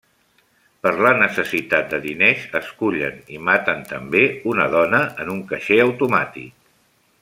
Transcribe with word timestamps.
Per 0.85 0.93
la 1.07 1.11
necessitat 1.17 1.91
de 1.91 1.99
diners, 2.07 2.47
escullen 2.61 3.21
i 3.35 3.39
maten 3.51 3.87
també 3.93 4.27
una 4.55 4.69
dona 4.79 5.07
en 5.27 5.35
un 5.39 5.45
caixer 5.55 5.83
automàtic. 5.89 6.57